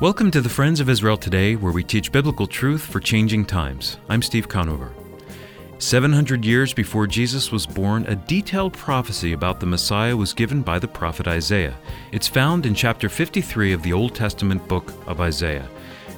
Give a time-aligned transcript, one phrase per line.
[0.00, 3.98] Welcome to the Friends of Israel Today, where we teach biblical truth for changing times.
[4.08, 4.94] I'm Steve Conover.
[5.76, 10.78] 700 years before Jesus was born, a detailed prophecy about the Messiah was given by
[10.78, 11.76] the prophet Isaiah.
[12.12, 15.68] It's found in chapter 53 of the Old Testament book of Isaiah.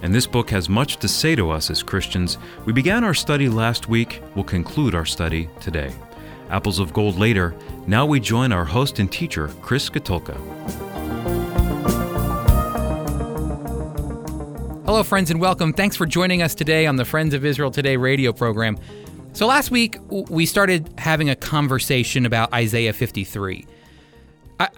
[0.03, 2.39] And this book has much to say to us as Christians.
[2.64, 5.93] We began our study last week, we'll conclude our study today.
[6.50, 7.53] Apples of Gold later,
[7.89, 10.92] now we join our host and teacher, Chris Katulka.
[14.93, 15.73] Hello, friends, and welcome.
[15.73, 18.77] Thanks for joining us today on the Friends of Israel Today radio program.
[19.32, 23.67] So, last week we started having a conversation about Isaiah 53.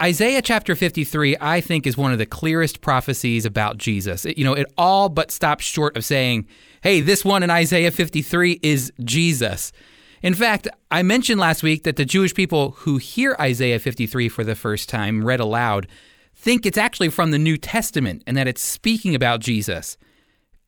[0.01, 4.23] Isaiah chapter 53, I think, is one of the clearest prophecies about Jesus.
[4.23, 6.47] It, you know, it all but stops short of saying,
[6.81, 9.73] hey, this one in Isaiah 53 is Jesus.
[10.21, 14.45] In fact, I mentioned last week that the Jewish people who hear Isaiah 53 for
[14.45, 15.89] the first time read aloud
[16.35, 19.97] think it's actually from the New Testament and that it's speaking about Jesus.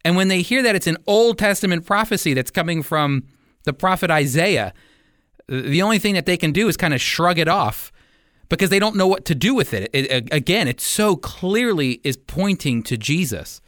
[0.04, 3.26] And when they hear that it's an Old Testament prophecy that's coming from
[3.64, 4.74] the prophet Isaiah,
[5.48, 7.92] the only thing that they can do is kind of shrug it off
[8.50, 9.90] because they don't know what to do with it.
[9.94, 10.30] it.
[10.32, 13.62] Again, it so clearly is pointing to Jesus.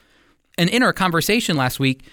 [0.58, 2.04] And in our conversation last week,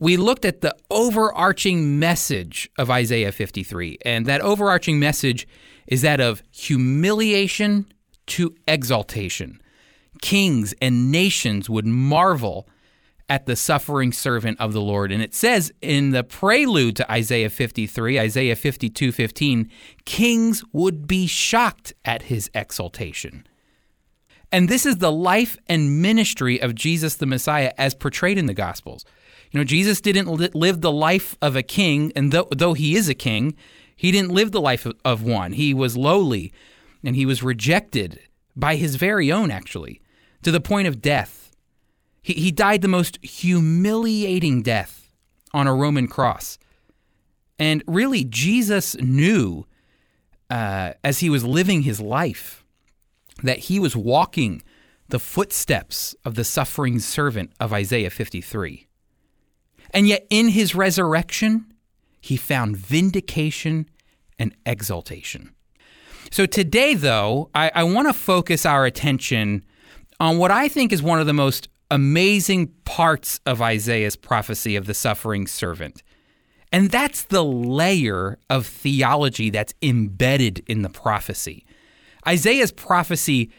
[0.00, 3.98] we looked at the overarching message of Isaiah 53.
[4.04, 5.48] And that overarching message
[5.88, 7.86] is that of humiliation
[8.28, 9.60] to exaltation.
[10.20, 12.68] Kings and nations would marvel
[13.28, 15.12] at the suffering servant of the Lord.
[15.12, 19.70] And it says in the prelude to Isaiah 53, Isaiah 52 15,
[20.04, 23.46] kings would be shocked at his exaltation.
[24.50, 28.54] And this is the life and ministry of Jesus the Messiah as portrayed in the
[28.54, 29.04] Gospels.
[29.50, 33.08] You know, Jesus didn't live the life of a king, and though, though he is
[33.08, 33.54] a king,
[33.94, 35.52] he didn't live the life of one.
[35.52, 36.52] He was lowly
[37.04, 38.20] and he was rejected
[38.56, 40.00] by his very own, actually,
[40.42, 41.50] to the point of death.
[42.22, 45.12] He, he died the most humiliating death
[45.52, 46.58] on a Roman cross.
[47.58, 49.66] And really, Jesus knew
[50.50, 52.64] uh, as he was living his life
[53.42, 54.62] that he was walking
[55.08, 58.86] the footsteps of the suffering servant of Isaiah 53.
[59.90, 61.72] And yet, in his resurrection,
[62.20, 63.88] he found vindication
[64.38, 65.54] and exaltation.
[66.30, 69.64] So today, though, I, I want to focus our attention
[70.20, 74.86] on what I think is one of the most amazing parts of Isaiah's prophecy of
[74.86, 76.02] the suffering servant.
[76.70, 81.64] And that's the layer of theology that's embedded in the prophecy.
[82.26, 83.50] Isaiah's prophecy,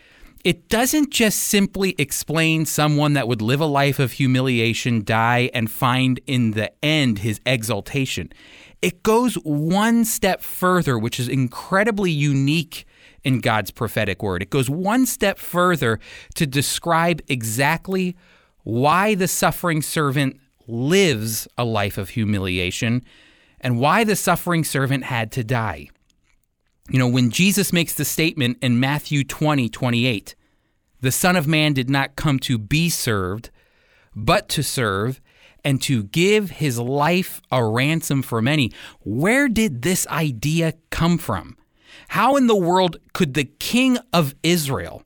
[0.46, 5.72] it doesn't just simply explain someone that would live a life of humiliation, die, and
[5.72, 8.32] find in the end his exaltation.
[8.82, 12.86] It goes one step further, which is incredibly unique
[13.24, 14.42] in God's prophetic word.
[14.42, 16.00] It goes one step further
[16.36, 18.16] to describe exactly
[18.64, 23.04] why the suffering servant lives a life of humiliation
[23.60, 25.90] and why the suffering servant had to die.
[26.90, 30.36] You know, when Jesus makes the statement in Matthew 20, 28,
[31.02, 33.50] the Son of Man did not come to be served,
[34.16, 35.22] but to serve
[35.64, 38.72] and to give his life a ransom for many.
[39.02, 41.58] Where did this idea come from?
[42.10, 45.04] How in the world could the king of Israel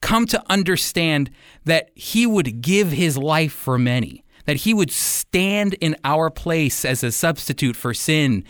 [0.00, 1.30] come to understand
[1.64, 6.84] that he would give his life for many, that he would stand in our place
[6.84, 8.44] as a substitute for sin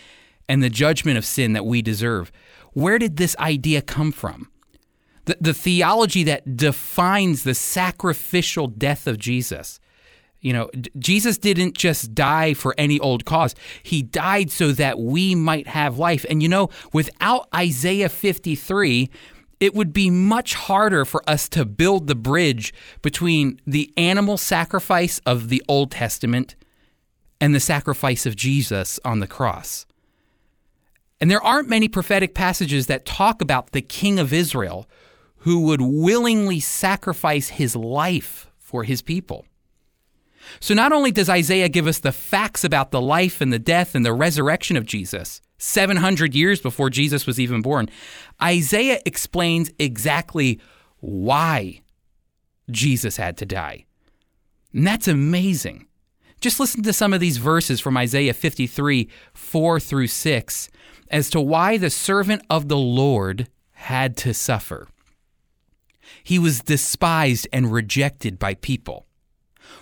[0.49, 2.31] and the judgment of sin that we deserve?
[2.73, 4.51] Where did this idea come from?
[5.25, 9.81] The, the theology that defines the sacrificial death of Jesus
[10.41, 13.55] you know, Jesus didn't just die for any old cause.
[13.83, 16.25] He died so that we might have life.
[16.31, 19.11] And you know, without Isaiah 53,
[19.61, 25.21] it would be much harder for us to build the bridge between the animal sacrifice
[25.27, 26.57] of the Old Testament
[27.41, 29.85] and the sacrifice of Jesus on the cross.
[31.21, 34.89] And there aren't many prophetic passages that talk about the king of Israel
[35.41, 39.45] who would willingly sacrifice his life for his people.
[40.59, 43.95] So not only does Isaiah give us the facts about the life and the death
[43.95, 47.89] and the resurrection of Jesus, 700 years before Jesus was even born,
[48.43, 50.61] Isaiah explains exactly
[51.01, 51.81] why
[52.71, 53.85] Jesus had to die.
[54.73, 55.87] And that's amazing.
[56.41, 60.71] Just listen to some of these verses from Isaiah 53, 4 through 6,
[61.11, 64.89] as to why the servant of the Lord had to suffer.
[66.23, 69.07] He was despised and rejected by people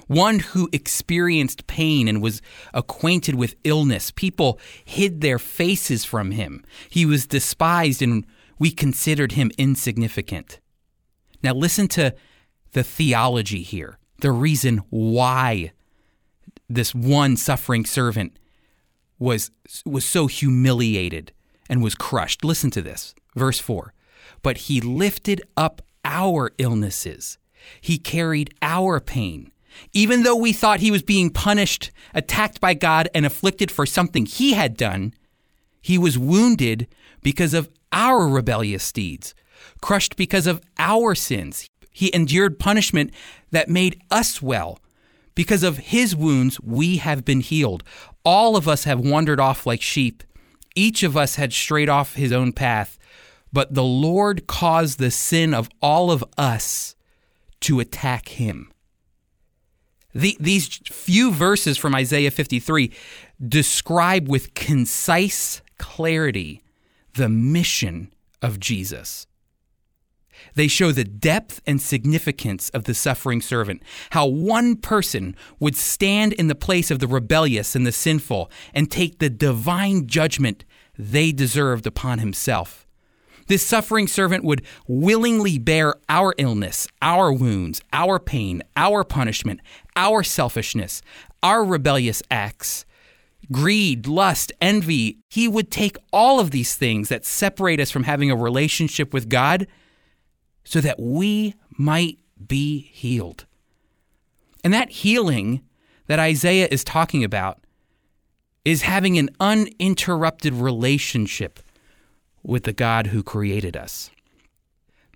[0.08, 2.42] one who experienced pain and was
[2.74, 4.10] acquainted with illness.
[4.10, 6.64] People hid their faces from him.
[6.90, 8.26] He was despised and
[8.58, 10.58] we considered him insignificant.
[11.42, 12.14] Now listen to
[12.72, 15.72] the theology here, the reason why
[16.68, 18.38] this one suffering servant
[19.18, 19.50] was
[19.84, 21.32] was so humiliated
[21.68, 22.44] and was crushed.
[22.44, 23.14] Listen to this.
[23.34, 23.92] Verse 4.
[24.42, 27.38] But he lifted up our illnesses.
[27.80, 29.50] He carried our pain.
[29.92, 34.26] Even though we thought he was being punished, attacked by God, and afflicted for something
[34.26, 35.14] he had done,
[35.80, 36.86] he was wounded
[37.22, 39.34] because of our rebellious deeds,
[39.80, 41.68] crushed because of our sins.
[41.90, 43.12] He endured punishment
[43.50, 44.78] that made us well.
[45.34, 47.84] Because of his wounds, we have been healed.
[48.24, 50.22] All of us have wandered off like sheep.
[50.74, 52.98] Each of us had strayed off his own path.
[53.52, 56.94] But the Lord caused the sin of all of us
[57.60, 58.70] to attack him.
[60.18, 62.90] The, these few verses from Isaiah 53
[63.46, 66.64] describe with concise clarity
[67.14, 68.12] the mission
[68.42, 69.28] of Jesus.
[70.56, 73.80] They show the depth and significance of the suffering servant,
[74.10, 78.90] how one person would stand in the place of the rebellious and the sinful and
[78.90, 80.64] take the divine judgment
[80.98, 82.87] they deserved upon himself.
[83.48, 89.60] This suffering servant would willingly bear our illness, our wounds, our pain, our punishment,
[89.96, 91.00] our selfishness,
[91.42, 92.84] our rebellious acts,
[93.50, 95.18] greed, lust, envy.
[95.30, 99.30] He would take all of these things that separate us from having a relationship with
[99.30, 99.66] God
[100.64, 103.46] so that we might be healed.
[104.62, 105.62] And that healing
[106.06, 107.60] that Isaiah is talking about
[108.64, 111.60] is having an uninterrupted relationship
[112.48, 114.10] with the God who created us.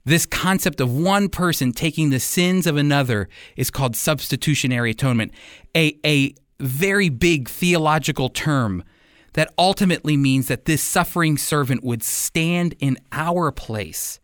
[0.05, 5.32] This concept of one person taking the sins of another is called substitutionary atonement,
[5.75, 8.84] a, a very big theological term
[9.32, 14.20] that ultimately means that this suffering servant would stand in our place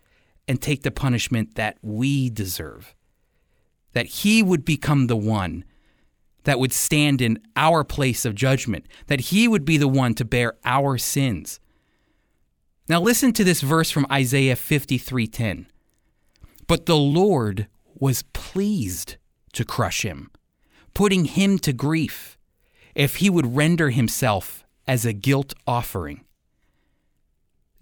[0.46, 2.94] and take the punishment that we deserve.
[3.94, 5.64] That he would become the one
[6.44, 10.26] that would stand in our place of judgment, that he would be the one to
[10.26, 11.58] bear our sins.
[12.88, 15.67] Now listen to this verse from Isaiah 53:10.
[16.67, 19.17] But the Lord was pleased
[19.52, 20.31] to crush him,
[20.94, 22.38] putting him to grief,
[22.94, 26.25] if he would render himself as a guilt offering.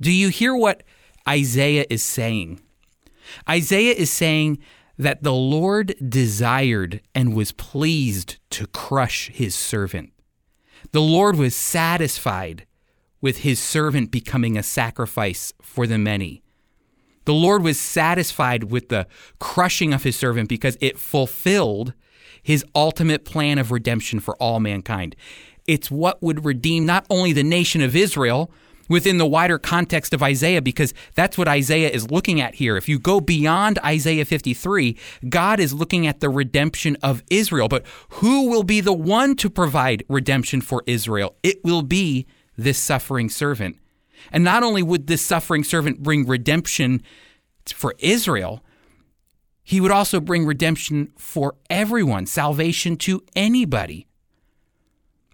[0.00, 0.82] Do you hear what
[1.28, 2.60] Isaiah is saying?
[3.48, 4.58] Isaiah is saying
[4.98, 10.12] that the Lord desired and was pleased to crush his servant.
[10.92, 12.66] The Lord was satisfied
[13.20, 16.42] with his servant becoming a sacrifice for the many.
[17.24, 19.06] The Lord was satisfied with the
[19.40, 21.92] crushing of his servant because it fulfilled
[22.42, 25.16] his ultimate plan of redemption for all mankind.
[25.66, 28.52] It's what would redeem not only the nation of Israel
[28.88, 32.76] within the wider context of Isaiah, because that's what Isaiah is looking at here.
[32.76, 34.96] If you go beyond Isaiah 53,
[35.28, 37.66] God is looking at the redemption of Israel.
[37.66, 41.34] But who will be the one to provide redemption for Israel?
[41.42, 42.26] It will be
[42.56, 43.76] this suffering servant.
[44.32, 47.02] And not only would this suffering servant bring redemption
[47.66, 48.64] for Israel,
[49.62, 54.06] he would also bring redemption for everyone, salvation to anybody.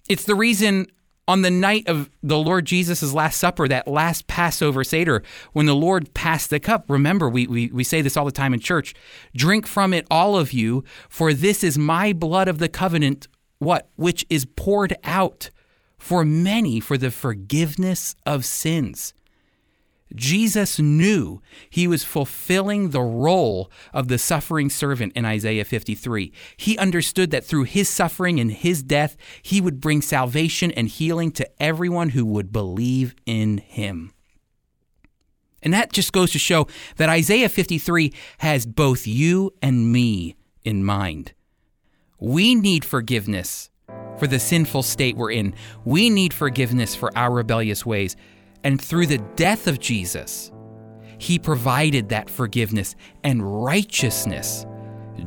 [0.08, 0.86] It's the reason
[1.28, 5.74] on the night of the Lord Jesus' Last Supper, that last Passover Seder, when the
[5.74, 8.94] Lord passed the cup, remember, we, we, we say this all the time in church
[9.36, 13.88] drink from it, all of you, for this is my blood of the covenant, what?
[13.96, 15.50] Which is poured out
[16.02, 19.14] for many for the forgiveness of sins.
[20.12, 21.40] Jesus knew
[21.70, 26.32] he was fulfilling the role of the suffering servant in Isaiah 53.
[26.56, 31.30] He understood that through his suffering and his death, he would bring salvation and healing
[31.32, 34.12] to everyone who would believe in him.
[35.62, 36.66] And that just goes to show
[36.96, 41.32] that Isaiah 53 has both you and me in mind.
[42.18, 43.70] We need forgiveness
[44.18, 45.54] for the sinful state we're in.
[45.84, 48.16] We need forgiveness for our rebellious ways.
[48.64, 50.52] And through the death of Jesus,
[51.18, 54.66] he provided that forgiveness and righteousness,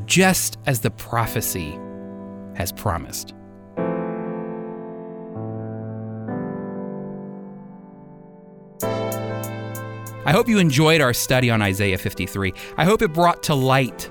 [0.05, 1.79] just as the prophecy
[2.55, 3.33] has promised.
[10.27, 12.51] I hope you enjoyed our study on Isaiah 53.
[12.77, 14.09] I hope it brought to light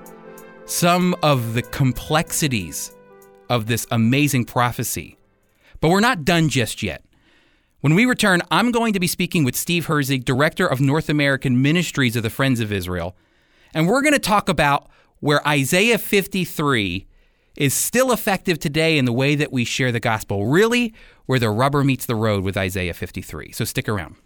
[0.65, 2.95] some of the complexities
[3.49, 5.19] of this amazing prophecy.
[5.81, 7.05] But we're not done just yet.
[7.81, 11.61] When we return, I'm going to be speaking with Steve Herzig, Director of North American
[11.61, 13.15] Ministries of the Friends of Israel,
[13.75, 14.89] and we're going to talk about
[15.21, 17.07] where Isaiah 53
[17.57, 20.95] is still effective today in the way that we share the gospel, really
[21.27, 23.53] where the rubber meets the road with Isaiah 53.
[23.53, 24.17] So stick around.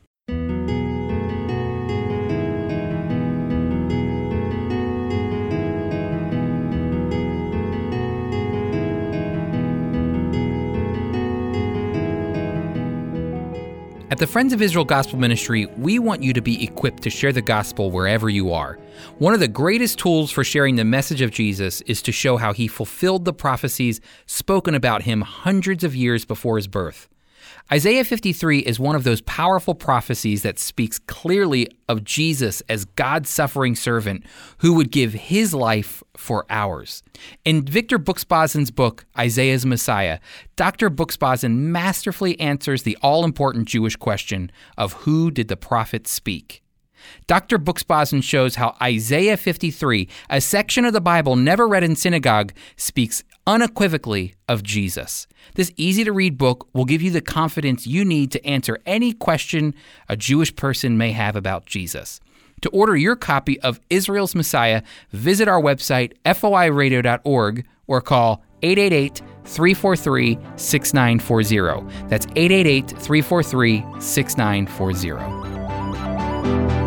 [14.19, 17.33] At the Friends of Israel Gospel Ministry, we want you to be equipped to share
[17.33, 18.77] the gospel wherever you are.
[19.19, 22.53] One of the greatest tools for sharing the message of Jesus is to show how
[22.53, 27.09] he fulfilled the prophecies spoken about him hundreds of years before his birth.
[27.71, 33.29] Isaiah 53 is one of those powerful prophecies that speaks clearly of Jesus as God's
[33.29, 34.25] suffering servant
[34.59, 37.03] who would give his life for ours.
[37.45, 40.19] In Victor Buksbazen's book, Isaiah's Messiah,
[40.57, 40.89] Dr.
[40.89, 46.63] Buxbazen masterfully answers the all important Jewish question of who did the prophet speak?
[47.27, 47.59] Dr.
[47.59, 53.23] Buksbazen shows how Isaiah 53, a section of the Bible never read in synagogue, speaks
[53.47, 55.27] unequivocally of Jesus.
[55.55, 59.13] This easy to read book will give you the confidence you need to answer any
[59.13, 59.75] question
[60.09, 62.21] a Jewish person may have about Jesus.
[62.63, 70.39] To order your copy of Israel's Messiah, visit our website, foiradio.org, or call 888 343
[70.57, 72.09] 6940.
[72.09, 76.78] That's 888 343 6940.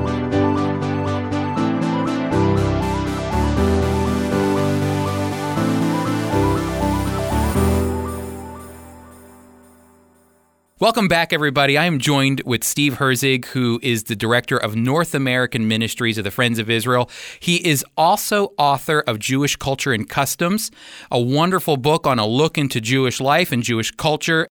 [10.81, 11.77] Welcome back, everybody.
[11.77, 16.23] I am joined with Steve Herzig, who is the director of North American Ministries of
[16.23, 17.07] the Friends of Israel.
[17.39, 20.71] He is also author of Jewish Culture and Customs,
[21.11, 24.47] a wonderful book on a look into Jewish life and Jewish culture.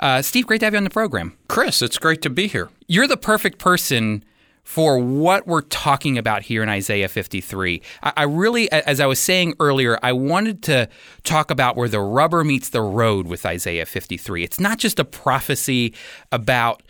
[0.00, 1.36] Uh, Steve, great to have you on the program.
[1.48, 2.70] Chris, it's great to be here.
[2.88, 4.24] You're the perfect person
[4.64, 7.82] for what we're talking about here in Isaiah 53.
[8.02, 10.88] I, I, really, as I was saying earlier, I wanted to
[11.22, 14.42] talk about where the rubber meets the road with Isaiah 53.
[14.42, 15.94] It's not just a prophecy
[16.32, 16.82] about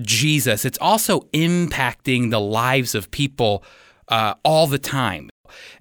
[0.00, 3.64] Jesus, it's also impacting the lives of people
[4.08, 5.30] uh, all the time.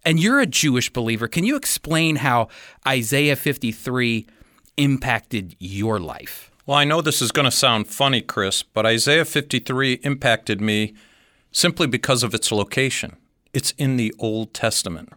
[0.03, 1.27] And you're a Jewish believer.
[1.27, 2.49] Can you explain how
[2.87, 4.25] Isaiah 53
[4.77, 6.51] impacted your life?
[6.65, 10.95] Well, I know this is going to sound funny, Chris, but Isaiah 53 impacted me
[11.55, 13.15] simply because of its location.
[13.53, 15.13] It's in the Old Testament.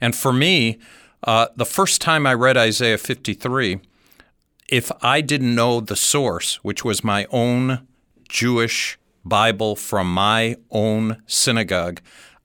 [0.00, 0.78] And for me,
[1.22, 3.78] uh, the first time I read Isaiah 53,
[4.70, 7.86] if I didn't know the source, which was my own
[8.26, 12.00] Jewish Bible from my own synagogue,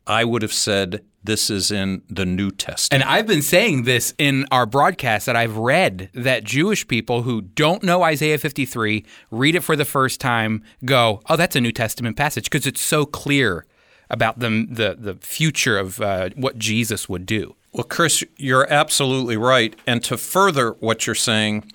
[0.07, 3.03] I would have said, this is in the New Testament.
[3.03, 7.41] And I've been saying this in our broadcast that I've read that Jewish people who
[7.41, 11.73] don't know Isaiah 53 read it for the first time, go, "Oh, that's a New
[11.73, 13.65] Testament passage," because it's so clear
[14.09, 17.55] about the the, the future of uh, what Jesus would do.
[17.73, 19.75] Well, Chris, you're absolutely right.
[19.85, 21.71] And to further what you're saying,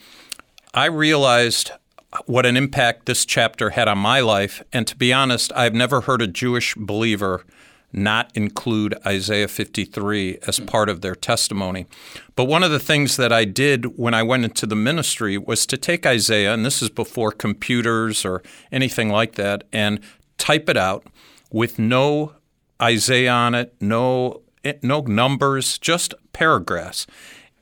[0.73, 1.73] I realized
[2.27, 4.63] what an impact this chapter had on my life.
[4.73, 7.45] And to be honest, I've never heard a Jewish believer
[7.93, 11.87] not include Isaiah 53 as part of their testimony.
[12.37, 15.67] But one of the things that I did when I went into the ministry was
[15.67, 20.01] to take Isaiah, and this is before computers or anything like that, and
[20.39, 21.07] type it out
[21.51, 22.33] with no
[22.81, 24.43] Isaiah on it, no
[24.83, 27.07] no numbers, just paragraphs.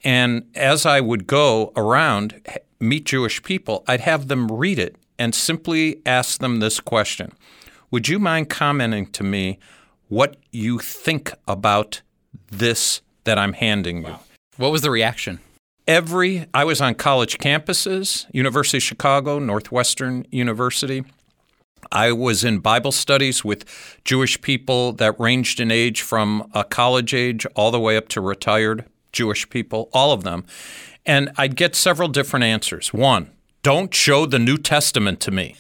[0.04, 2.42] And as I would go around
[2.78, 7.32] meet Jewish people, I'd have them read it and simply ask them this question.
[7.90, 9.58] Would you mind commenting to me
[10.11, 12.02] what you think about
[12.50, 14.17] this that I'm handing you.
[14.57, 15.38] What was the reaction?
[15.87, 21.05] Every I was on college campuses, University of Chicago, Northwestern University.
[21.93, 23.64] I was in Bible studies with
[24.05, 28.21] Jewish people that ranged in age from a college age all the way up to
[28.21, 30.45] retired Jewish people, all of them.
[31.07, 32.93] And I'd get several different answers.
[32.93, 33.31] One,
[33.62, 35.57] don't show the New Testament to me.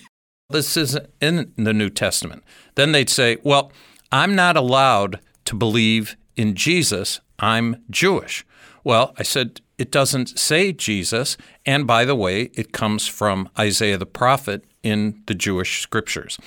[0.50, 2.42] This isn't in the New Testament.
[2.74, 3.72] Then they'd say, well,
[4.12, 7.20] I'm not allowed to believe in Jesus.
[7.38, 8.44] I'm Jewish.
[8.82, 11.36] Well, I said, it doesn't say Jesus.
[11.64, 16.38] And by the way, it comes from Isaiah the prophet in the Jewish scriptures.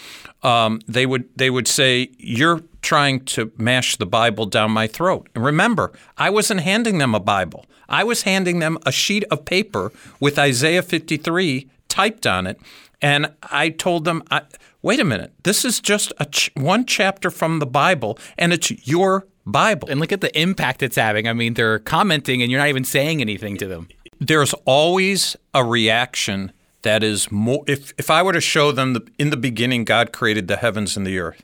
[0.41, 5.29] Um, they would they would say, "You're trying to mash the Bible down my throat."
[5.35, 7.65] And remember, I wasn't handing them a Bible.
[7.87, 12.59] I was handing them a sheet of paper with Isaiah 53 typed on it,
[13.03, 14.43] and I told them, I,
[14.81, 19.27] wait a minute, this is just ch- one chapter from the Bible, and it's your
[19.45, 19.89] Bible.
[19.89, 21.27] And look at the impact it's having.
[21.27, 23.89] I mean, they're commenting, and you're not even saying anything to them.
[24.19, 27.63] There's always a reaction that is more.
[27.67, 30.95] If, if I were to show them the, in the beginning, God created the heavens
[30.95, 31.43] and the earth,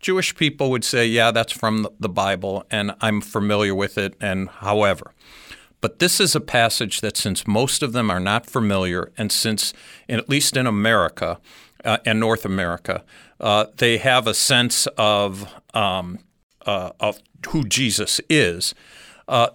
[0.00, 4.48] Jewish people would say, yeah, that's from the Bible, and I'm familiar with it, and
[4.48, 5.12] however.
[5.84, 9.74] But this is a passage that, since most of them are not familiar, and since,
[10.08, 11.38] at least in America,
[11.84, 13.04] uh, and North America,
[13.38, 16.20] uh, they have a sense of um,
[16.64, 18.74] uh, of who Jesus is.
[19.28, 19.48] Uh,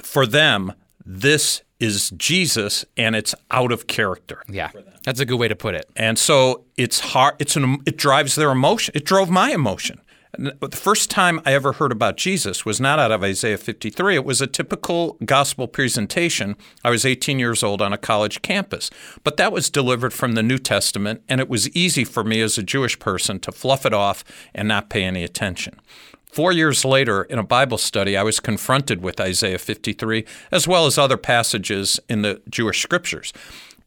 [0.00, 0.72] for them,
[1.04, 4.44] this is Jesus and it's out of character.
[4.48, 4.70] Yeah,
[5.02, 5.90] that's a good way to put it.
[5.96, 7.34] And so it's hard.
[7.40, 7.78] It's an.
[7.84, 8.92] It drives their emotion.
[8.94, 10.00] It drove my emotion.
[10.38, 14.16] The first time I ever heard about Jesus was not out of Isaiah 53.
[14.16, 16.56] It was a typical gospel presentation.
[16.84, 18.90] I was 18 years old on a college campus,
[19.24, 22.58] but that was delivered from the New Testament, and it was easy for me as
[22.58, 25.80] a Jewish person to fluff it off and not pay any attention.
[26.26, 30.84] Four years later, in a Bible study, I was confronted with Isaiah 53, as well
[30.84, 33.32] as other passages in the Jewish scriptures.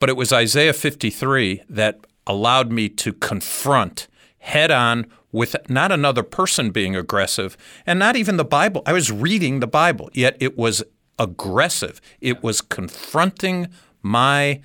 [0.00, 4.08] But it was Isaiah 53 that allowed me to confront
[4.40, 7.56] head on with not another person being aggressive
[7.86, 8.82] and not even the Bible.
[8.86, 10.82] I was reading the Bible, yet it was
[11.18, 12.00] aggressive.
[12.20, 13.68] It was confronting
[14.02, 14.60] my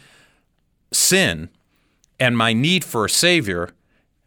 [0.92, 1.50] sin
[2.20, 3.72] and my need for a Savior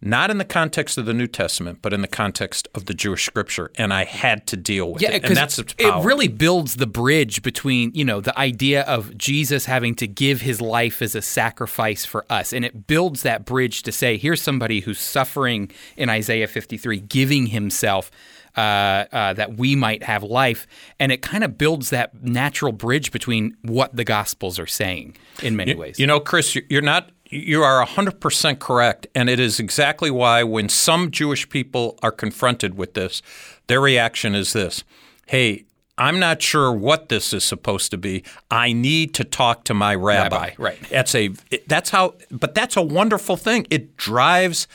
[0.01, 3.27] not in the context of the New Testament, but in the context of the Jewish
[3.27, 5.25] Scripture, and I had to deal with yeah, it.
[5.25, 5.59] And that's.
[5.59, 10.41] It really builds the bridge between you know the idea of Jesus having to give
[10.41, 14.41] his life as a sacrifice for us, and it builds that bridge to say, here's
[14.41, 18.11] somebody who's suffering in Isaiah 53, giving himself.
[18.57, 20.67] Uh, uh, that we might have life,
[20.99, 25.55] and it kind of builds that natural bridge between what the Gospels are saying in
[25.55, 25.97] many you, ways.
[26.01, 29.07] You know, Chris, you're not you are 100% correct.
[29.15, 33.23] And it is exactly why, when some Jewish people are confronted with this,
[33.67, 34.85] their reaction is this
[35.27, 35.65] Hey,
[35.99, 38.23] I'm not sure what this is supposed to be.
[38.51, 40.37] I need to talk to my rabbi.
[40.37, 40.79] rabbi right.
[40.89, 41.31] That's a
[41.67, 43.67] that's how but that's a wonderful thing.
[43.69, 44.69] It drives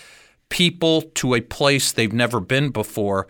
[0.50, 3.28] people to a place they've never been before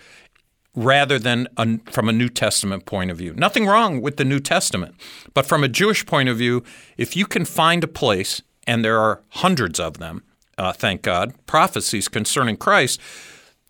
[0.75, 3.33] rather than a, from a New Testament point of view.
[3.35, 4.95] Nothing wrong with the New Testament.
[5.35, 6.63] But from a Jewish point of view,
[6.97, 10.23] if you can find a place and there are hundreds of them,
[10.57, 12.99] uh, thank God, prophecies concerning Christ,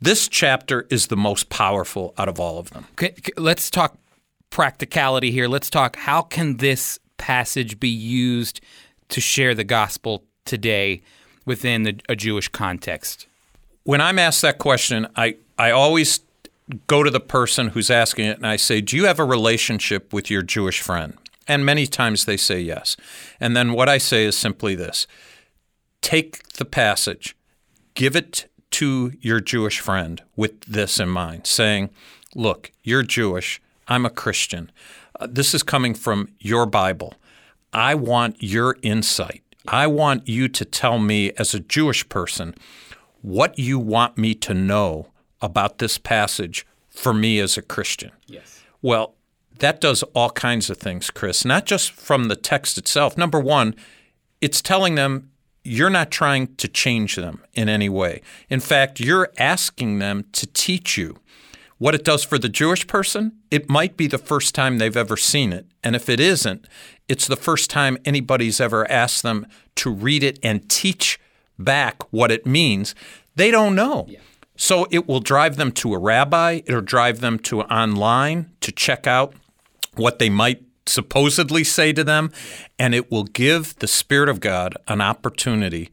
[0.02, 2.86] this chapter is the most powerful out of all of them.
[2.94, 3.98] Okay, let's talk
[4.50, 5.48] practicality here.
[5.48, 8.60] Let's talk how can this passage be used
[9.10, 11.02] to share the gospel today
[11.46, 13.28] within the, a Jewish context?
[13.84, 16.20] When I'm asked that question, I, I always
[16.88, 20.14] go to the person who's asking it and I say, Do you have a relationship
[20.14, 21.18] with your Jewish friend?
[21.48, 22.96] And many times they say yes.
[23.40, 25.08] And then what I say is simply this
[26.02, 27.36] take the passage,
[27.94, 31.90] give it to your Jewish friend with this in mind, saying,
[32.36, 34.72] Look, you're Jewish, I'm a Christian.
[35.20, 37.14] Uh, this is coming from your Bible.
[37.72, 39.44] I want your insight.
[39.68, 42.54] I want you to tell me, as a Jewish person,
[43.22, 45.08] what you want me to know
[45.42, 48.12] about this passage for me as a Christian.
[48.28, 48.62] Yes.
[48.82, 49.16] Well,
[49.60, 53.18] that does all kinds of things, Chris, not just from the text itself.
[53.18, 53.76] Number one,
[54.42, 55.30] it's telling them
[55.64, 58.22] you're not trying to change them in any way.
[58.50, 61.18] In fact, you're asking them to teach you.
[61.78, 65.18] What it does for the Jewish person, it might be the first time they've ever
[65.18, 65.66] seen it.
[65.84, 66.68] And if it isn't,
[67.08, 71.20] it's the first time anybody's ever asked them to read it and teach
[71.60, 72.96] back what it means.
[73.36, 74.06] They don't know.
[74.08, 74.20] Yeah.
[74.56, 79.08] So it will drive them to a rabbi, it'll drive them to online to check
[79.08, 79.34] out
[79.96, 82.32] what they might supposedly say to them,
[82.78, 85.90] and it will give the Spirit of God an opportunity.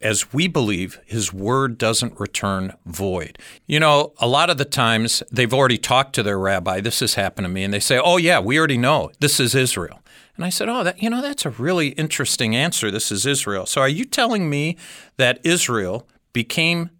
[0.00, 3.36] As we believe, his word doesn't return void.
[3.66, 6.80] You know, a lot of the times they've already talked to their rabbi.
[6.80, 9.10] This has happened to me, and they say, Oh, yeah, we already know.
[9.18, 10.00] This is Israel.
[10.36, 12.92] And I said, Oh, that, you know, that's a really interesting answer.
[12.92, 13.66] This is Israel.
[13.66, 14.76] So are you telling me
[15.16, 16.90] that Israel became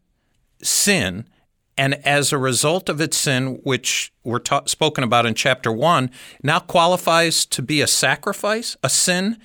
[0.60, 1.28] sin
[1.78, 6.10] and as a result of its sin, which we're ta- spoken about in chapter one,
[6.42, 9.38] now qualifies to be a sacrifice, a sin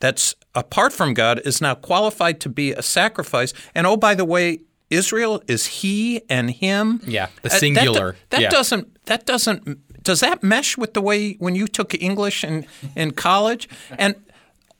[0.00, 3.52] that's apart from God is now qualified to be a sacrifice.
[3.74, 4.60] And oh, by the way,
[4.90, 7.00] Israel is he and him.
[7.06, 8.08] Yeah, the singular.
[8.08, 8.50] Uh, that, that yeah.
[8.50, 9.04] doesn't.
[9.06, 10.02] That doesn't.
[10.02, 13.68] Does that mesh with the way when you took English in in college?
[13.98, 14.14] And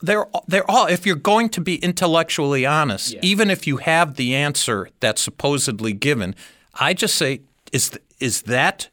[0.01, 0.87] they're they're all.
[0.87, 3.21] If you're going to be intellectually honest, yeah.
[3.23, 6.35] even if you have the answer that's supposedly given,
[6.79, 8.89] I just say, is is that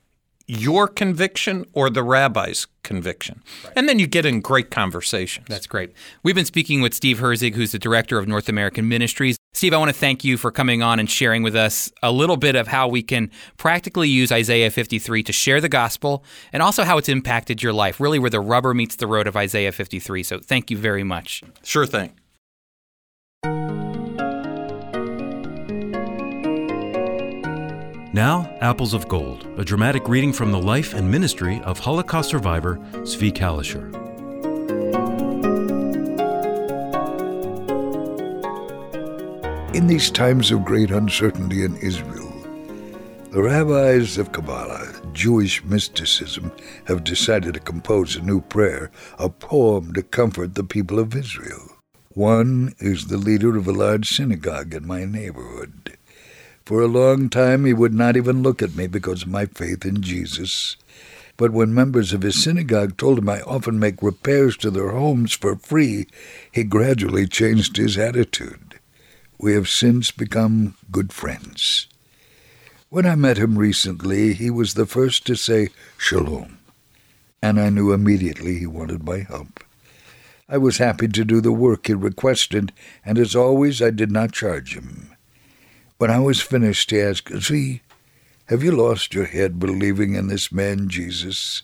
[0.46, 3.42] your conviction or the rabbi's conviction?
[3.64, 3.74] Right.
[3.78, 5.48] And then you get in great conversations.
[5.48, 5.94] That's great.
[6.22, 9.38] We've been speaking with Steve Herzig, who's the director of North American Ministries.
[9.54, 12.38] Steve, I want to thank you for coming on and sharing with us a little
[12.38, 16.84] bit of how we can practically use Isaiah 53 to share the gospel and also
[16.84, 20.24] how it's impacted your life, really where the rubber meets the road of Isaiah 53.
[20.24, 21.44] So thank you very much.
[21.64, 22.14] Sure thing.
[28.16, 32.78] Now, Apples of Gold, a dramatic reading from the life and ministry of Holocaust survivor
[33.02, 33.92] Zvi Kalisher.
[39.74, 42.32] In these times of great uncertainty in Israel,
[43.32, 46.52] The rabbis of Kabbalah, Jewish mysticism,
[46.86, 51.78] have decided to compose a new prayer, a poem to comfort the people of Israel.
[52.10, 55.83] One is the leader of a large synagogue in my neighborhood.
[56.66, 59.86] For a long time he would not even look at me because of my faith
[59.86, 60.78] in Jesus.
[61.36, 65.34] But when members of his synagogue told him I often make repairs to their homes
[65.34, 66.08] for free,
[66.52, 68.80] he gradually changed his attitude.
[69.40, 71.88] We have since become good friends.
[72.90, 76.60] When I met him recently, he was the first to say shalom,
[77.42, 79.64] and I knew immediately he wanted my help.
[80.48, 82.72] I was happy to do the work he requested,
[83.04, 85.13] and as always, I did not charge him.
[86.04, 87.80] When I was finished, he asked, Zvi,
[88.48, 91.64] have you lost your head believing in this man Jesus?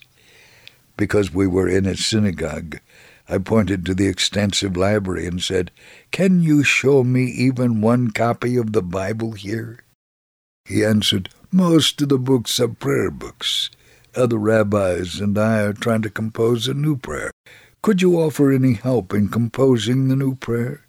[0.96, 2.80] Because we were in a synagogue,
[3.28, 5.70] I pointed to the extensive library and said,
[6.10, 9.80] Can you show me even one copy of the Bible here?
[10.64, 13.68] He answered, Most of the books are prayer books.
[14.16, 17.30] Other rabbis and I are trying to compose a new prayer.
[17.82, 20.86] Could you offer any help in composing the new prayer?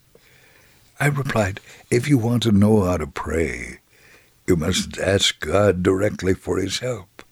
[1.01, 3.79] I replied, If you want to know how to pray,
[4.45, 7.23] you must ask God directly for his help.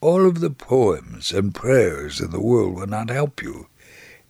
[0.00, 3.66] All of the poems and prayers in the world will not help you.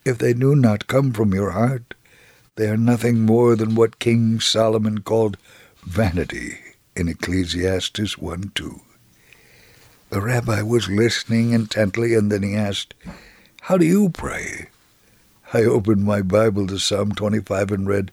[0.03, 1.93] If they do not come from your heart,
[2.57, 5.37] they are nothing more than what King Solomon called
[5.83, 6.57] vanity
[6.97, 8.81] in Ecclesiastes 1 2.
[10.09, 12.93] The rabbi was listening intently, and then he asked,
[13.61, 14.67] How do you pray?
[15.53, 18.11] I opened my Bible to Psalm 25 and read,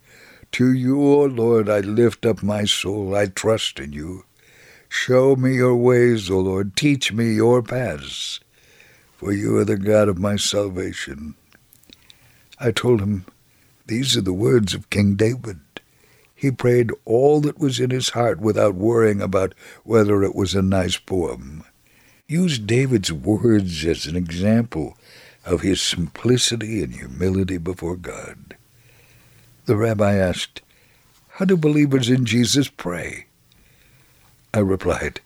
[0.56, 4.24] To you, O Lord, I lift up my soul, I trust in you.
[4.88, 8.40] Show me your ways, O Lord, teach me your paths,
[9.18, 11.34] for you are the God of my salvation.
[12.58, 13.26] I told him,
[13.86, 15.60] These are the words of King David.
[16.34, 19.52] He prayed all that was in his heart without worrying about
[19.84, 21.64] whether it was a nice poem.
[22.28, 24.96] Use David's words as an example
[25.44, 28.56] of his simplicity and humility before God.
[29.66, 30.62] The rabbi asked,
[31.28, 33.26] How do believers in Jesus pray?
[34.54, 35.20] I replied,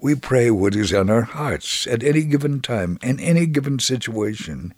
[0.00, 4.72] we pray what is on our hearts at any given time, in any given situation.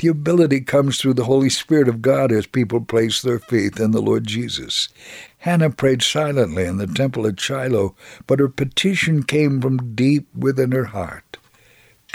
[0.00, 3.92] The ability comes through the Holy Spirit of God as people place their faith in
[3.92, 4.90] the Lord Jesus.
[5.38, 7.94] Hannah prayed silently in the temple at Shiloh,
[8.26, 11.38] but her petition came from deep within her heart.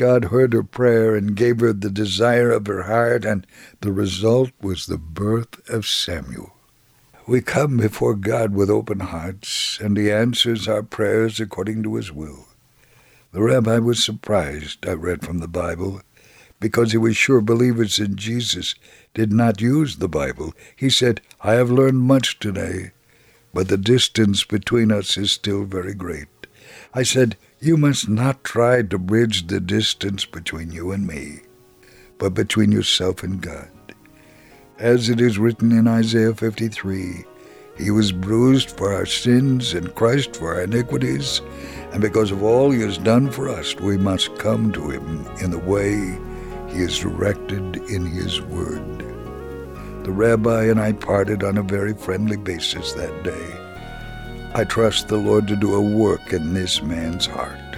[0.01, 3.45] God heard her prayer and gave her the desire of her heart, and
[3.81, 6.55] the result was the birth of Samuel.
[7.27, 12.11] We come before God with open hearts, and He answers our prayers according to His
[12.11, 12.47] will.
[13.31, 16.01] The rabbi was surprised, I read from the Bible,
[16.59, 18.73] because he was sure believers in Jesus
[19.13, 20.55] did not use the Bible.
[20.75, 22.89] He said, I have learned much today,
[23.53, 26.27] but the distance between us is still very great.
[26.91, 31.41] I said, You must not try to bridge the distance between you and me,
[32.17, 33.69] but between yourself and God.
[34.79, 37.23] As it is written in Isaiah 53,
[37.77, 41.41] He was bruised for our sins and crushed for our iniquities
[41.91, 45.51] and because of all he has done for us, we must come to him in
[45.51, 46.17] the way
[46.73, 48.99] he is directed in his word.
[50.05, 53.60] The rabbi and I parted on a very friendly basis that day.
[54.53, 57.70] I trust the Lord to do a work in this man's heart.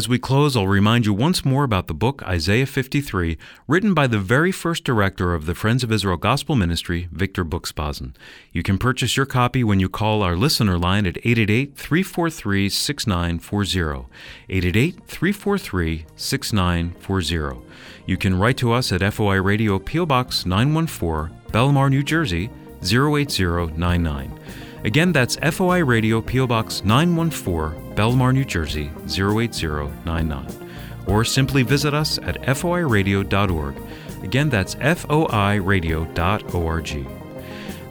[0.00, 3.36] As we close, I'll remind you once more about the book Isaiah 53,
[3.68, 8.14] written by the very first director of the Friends of Israel Gospel Ministry, Victor Buksbazen.
[8.50, 14.06] You can purchase your copy when you call our listener line at 888 343 6940.
[14.48, 17.60] 888 343 6940.
[18.06, 20.06] You can write to us at FOI Radio P.O.
[20.06, 22.48] Box 914, Bellmawr, New Jersey
[22.82, 24.40] 08099.
[24.82, 26.46] Again, that's FOI Radio, P.O.
[26.46, 30.70] Box 914, Bellmawr, New Jersey 08099.
[31.06, 33.76] Or simply visit us at foiradio.org.
[34.22, 36.06] Again, that's foiradio.org.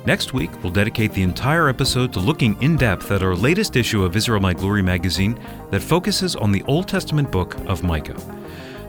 [0.08, 4.04] Next week, we'll dedicate the entire episode to looking in depth at our latest issue
[4.04, 8.39] of Israel My Glory magazine that focuses on the Old Testament book of Micah.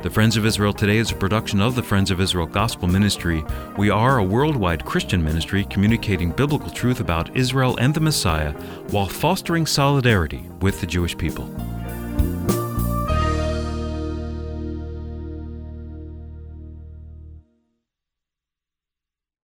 [0.02, 3.44] The Friends of Israel Today is a production of the Friends of Israel Gospel Ministry.
[3.76, 8.52] We are a worldwide Christian ministry communicating biblical truth about Israel and the Messiah
[8.92, 11.44] while fostering solidarity with the Jewish people.